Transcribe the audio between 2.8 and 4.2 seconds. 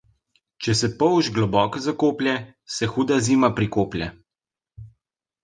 huda zima prikoplje.